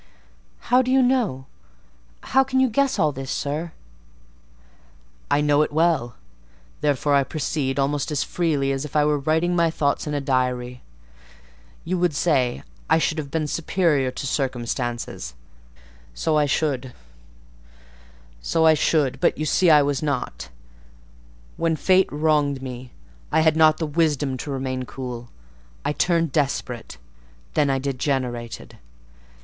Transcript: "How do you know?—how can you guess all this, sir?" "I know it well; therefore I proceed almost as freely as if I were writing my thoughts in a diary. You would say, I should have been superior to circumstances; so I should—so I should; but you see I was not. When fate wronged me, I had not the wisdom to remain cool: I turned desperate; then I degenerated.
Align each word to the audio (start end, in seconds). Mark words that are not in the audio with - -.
"How 0.71 0.81
do 0.81 0.89
you 0.89 1.03
know?—how 1.03 2.43
can 2.43 2.59
you 2.59 2.69
guess 2.71 2.97
all 2.97 3.11
this, 3.11 3.29
sir?" 3.29 3.71
"I 5.29 5.41
know 5.41 5.61
it 5.61 5.71
well; 5.71 6.15
therefore 6.79 7.13
I 7.13 7.23
proceed 7.23 7.77
almost 7.77 8.09
as 8.11 8.23
freely 8.23 8.71
as 8.71 8.83
if 8.83 8.95
I 8.95 9.05
were 9.05 9.19
writing 9.19 9.55
my 9.55 9.69
thoughts 9.69 10.07
in 10.07 10.15
a 10.15 10.19
diary. 10.19 10.81
You 11.85 11.99
would 11.99 12.15
say, 12.15 12.63
I 12.89 12.97
should 12.97 13.19
have 13.19 13.29
been 13.29 13.45
superior 13.45 14.09
to 14.09 14.25
circumstances; 14.25 15.35
so 16.15 16.35
I 16.35 16.47
should—so 16.47 16.95
I 18.65 18.73
should; 18.73 19.19
but 19.19 19.37
you 19.37 19.45
see 19.45 19.69
I 19.69 19.83
was 19.83 20.01
not. 20.01 20.49
When 21.57 21.75
fate 21.75 22.09
wronged 22.11 22.63
me, 22.63 22.91
I 23.31 23.41
had 23.41 23.55
not 23.55 23.77
the 23.77 23.85
wisdom 23.85 24.35
to 24.37 24.49
remain 24.49 24.83
cool: 24.85 25.29
I 25.85 25.93
turned 25.93 26.31
desperate; 26.31 26.97
then 27.53 27.69
I 27.69 27.77
degenerated. 27.77 28.79